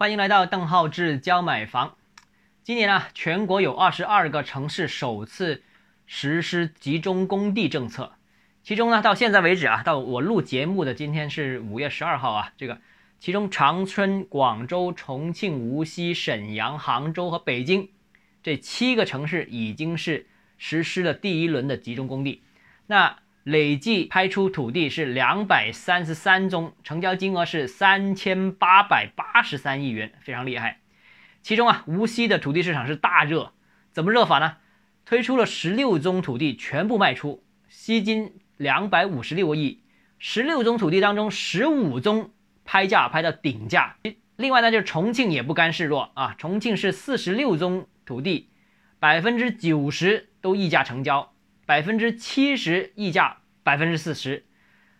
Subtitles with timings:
[0.00, 1.98] 欢迎来到邓浩志教买房。
[2.62, 5.62] 今年呢，全国有二十二个城市首次
[6.06, 8.14] 实施集中供地政策，
[8.62, 12.80] 其中呢，到现在为止啊，到我录节目的今天是五月十二号啊，这个
[13.18, 17.90] 其中长春、广州、重庆、无锡、沈阳、杭州和北京
[18.42, 20.26] 这七个城市已经是
[20.56, 22.42] 实施了第一轮的集中供地，
[22.86, 23.18] 那。
[23.44, 30.80] 累计拍出土地是两百三十三宗，成交金额是三千八百八十三亿元，非常厉害。
[31.42, 33.52] 其中啊，无锡的土地市场是大热，
[33.92, 34.58] 怎么热法呢？
[35.06, 39.82] 推出了十六宗土地全部卖出，吸金两百五十六亿。
[40.18, 42.30] 十六宗土地当中，十五宗
[42.64, 43.96] 拍价拍到顶价。
[44.36, 48.50] 另外呢，就是重庆也不甘示弱啊，重庆是四十六宗土地，
[48.98, 51.29] 百分之九十都溢价成交。
[51.70, 54.44] 百分之七十溢价百分之四十，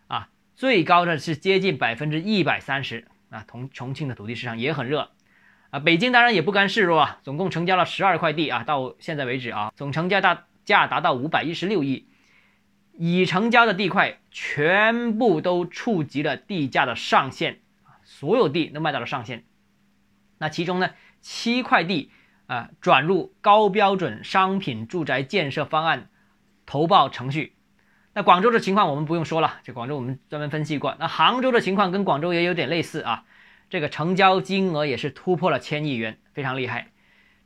[0.07, 3.45] 啊，最高的是接近百分之一百三十啊。
[3.49, 5.11] 同重庆的土地市场也很热
[5.71, 5.81] 啊。
[5.81, 12.07] 北京当然也不甘示弱啊，总共成交了十二块地啊，到现在为止啊，总成交大价达到五百一十六亿，
[12.97, 19.43] 已成交的地块全部都触及了地价的上限啊，所有地都卖到了上限。
[20.39, 20.91] 那其中呢，
[21.21, 22.13] 七块地
[22.47, 26.09] 啊转入高标准商品住宅建设方案。
[26.71, 27.57] 投报程序，
[28.13, 30.95] 那广州的情况我们不用说了，这广州我们专门分析过。
[31.01, 33.25] 那杭州的情况跟广州也有点类似啊，
[33.69, 36.93] 这个成交金额也是突破了千亿元，非常厉害。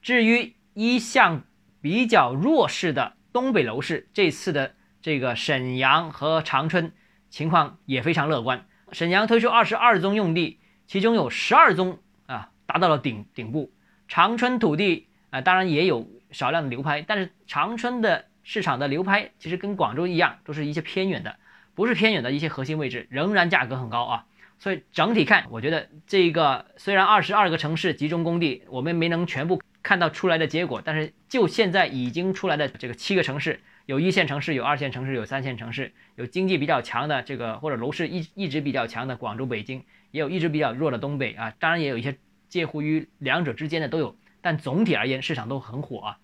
[0.03, 1.44] 至于一向
[1.81, 6.92] 比较弱势的东北楼市，这次的这个沈阳和长春
[7.31, 8.66] 情况也非常乐观。
[8.92, 13.72] 沈阳推出二十二宗用地，其中有十二宗啊达到了顶顶部。
[14.06, 18.27] 长春土地啊，当然也有少量的流拍，但是长春的。
[18.45, 21.37] 市场的流拍其实跟广州一样，都是一些偏远的，
[21.75, 24.27] 不是偏远的一些核心位置，仍然价格很高啊。
[24.59, 42.16] 所以整体看，我觉得这个虽然二十二个城市集中供地，我们没能全部看到出来的结果，但是就现在已经出来的这个七个城市，有一线城市，有二线城市，有三线城市，有经济比较强的这个或者楼市一一直比较强的广州、北京，也有一直比较弱的东北啊，当然也有一些
[42.49, 46.19] 介乎于两者之间的都有，但总体而言市场都很火啊。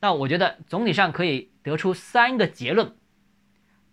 [0.00, 2.94] 那我觉得总体上可以得出三个结论。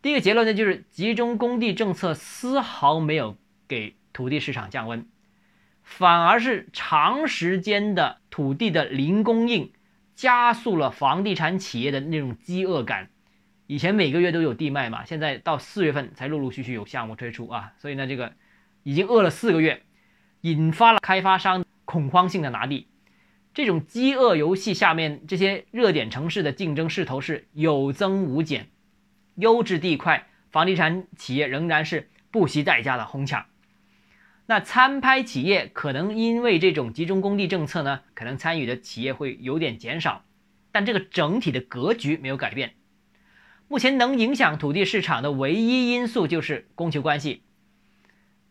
[0.02, 5.08] 第一个结论呢，就是集中供地政策丝毫没有给土地市场降温，
[5.82, 9.72] 反而是长时间的土地的零供应，
[10.16, 13.10] 加速了房地产企业的那种饥饿感。
[13.66, 18.34] 以前每个月都有地卖嘛，现在到四月份才陆陆续续有项目推出啊，所以呢，这个
[18.84, 19.82] 已经饿了四个月，
[20.42, 22.88] 引发了开发商恐慌性的拿地。
[23.56, 28.68] 这种饥饿游戏下面，这些热点城市的竞争势头是有增无减，
[29.36, 33.46] 优质地块，房地产企业仍然是不惜代价的哄抢。
[34.46, 40.26] 那参拍企业可能因为这种集中供地政策呢，可能参与的企业会有点减少，
[40.74, 42.74] 但这个整体的格局没有改变。
[43.70, 47.44] 目前能影响土地市场的唯一因素就是供求关系，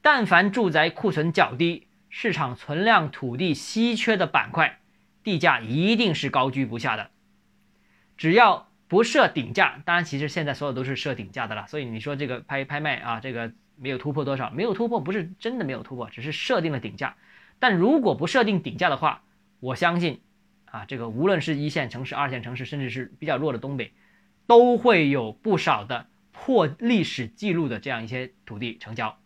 [0.00, 4.80] 但凡住宅库存较低、市场存量土地稀缺的板块。
[5.24, 7.10] 地价一定是高居不下的，
[8.18, 11.66] 只要不设顶价，当然其实现在所有都是设顶价的了。
[11.66, 17.16] 所以你说这个拍拍卖啊，这个没有突破多少，没有突破不是真的没有突破，只是设定了顶价。
[17.58, 19.22] 但如果不设定顶价的话，
[19.60, 20.20] 我相信
[20.66, 23.92] 啊，这个无论是一线城市、二线城市，甚至是比较弱的东北，
[24.46, 29.18] 都会有不少的破历史记录的这样一些土地成交。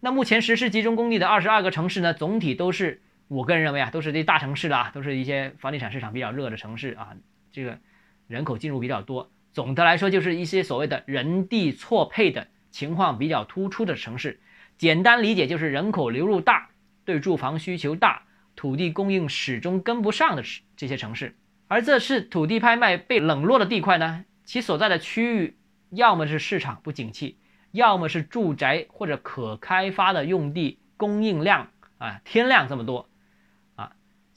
[0.00, 3.00] 那目前实施集中供地的二十二个城市呢，总体都是。
[3.30, 7.14] 我个人认为啊，都是这大城市的啊，都是一些房地产市场比较热的城市啊，
[7.52, 7.78] 这个
[8.26, 9.30] 人口进入比较多。
[9.52, 14.40] 总的来说，就是一些所谓的人地错配的情况比较突出的城市。
[14.76, 16.70] 简单理解就是人口流入大，
[17.04, 18.24] 对住房需求大，
[18.56, 20.42] 土地供应始终跟不上的
[20.76, 21.36] 这些城市。
[21.68, 25.56] 而这是土地拍卖被冷落的地块呢，其所在的区域
[25.90, 27.38] 要么是市场不景气，
[27.70, 31.68] 要么是住宅或者可开发的用地供应量
[31.98, 33.08] 啊天量这么多。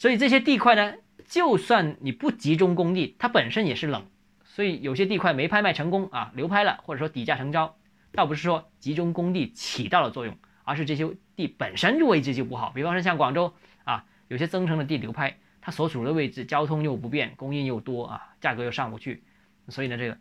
[0.04, 0.96] 所以这些地块呢，
[1.30, 4.06] 就算你不集中供地，它本身也是冷。
[4.44, 7.78] 所以有些地块没拍卖成功啊，流拍了，或者说底价成交，
[8.12, 12.74] 倒不是说集中供地起到了作用，而是这些地本身就位置就不好。
[12.76, 13.54] 比方说像广州
[13.86, 19.24] 啊，有些增城的地流拍，它所处的位置交通又不便，供应又多啊，价格又上不去。
[19.70, 20.18] 所以呢，这个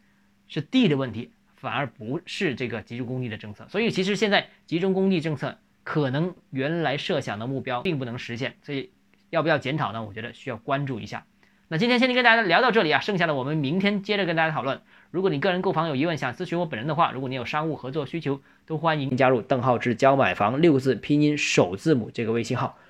[0.46, 3.66] 是地的问题，反而不是这个集中供地的政策。
[3.68, 8.92] 所以其实现在集中供地政策可能原来设想的目标并不能实现，所以。
[9.32, 10.04] 要不要检讨呢？
[10.04, 11.24] 我觉得需要关注一下。
[11.68, 14.82] 那今天先跟大家聊到这里啊，剩下的我们明天接着跟大家讨论。
[15.10, 22.76] 如果你个人购房有疑问，想咨询我本人的话，如果你有商务合作需求，都欢迎加入邓浩志教买房六个字拼音首字母这个微信号。